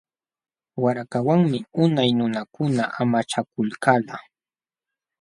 [0.83, 4.17] Warakawanmi unay nunakuna amachakulkalqa.